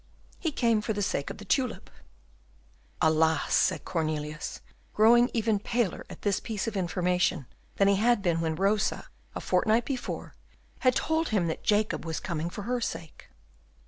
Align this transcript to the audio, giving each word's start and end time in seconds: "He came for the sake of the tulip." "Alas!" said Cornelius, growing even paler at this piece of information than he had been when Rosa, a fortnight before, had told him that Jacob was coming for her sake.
"He 0.39 0.51
came 0.51 0.81
for 0.81 0.93
the 0.93 1.03
sake 1.03 1.29
of 1.29 1.37
the 1.37 1.45
tulip." 1.45 1.91
"Alas!" 3.03 3.53
said 3.53 3.85
Cornelius, 3.85 4.61
growing 4.95 5.29
even 5.31 5.59
paler 5.59 6.07
at 6.09 6.23
this 6.23 6.39
piece 6.39 6.65
of 6.67 6.75
information 6.75 7.45
than 7.75 7.87
he 7.87 7.97
had 7.97 8.23
been 8.23 8.41
when 8.41 8.55
Rosa, 8.55 9.05
a 9.35 9.39
fortnight 9.39 9.85
before, 9.85 10.33
had 10.79 10.95
told 10.95 11.29
him 11.29 11.45
that 11.49 11.61
Jacob 11.61 12.03
was 12.03 12.19
coming 12.19 12.49
for 12.49 12.63
her 12.63 12.81
sake. 12.81 13.29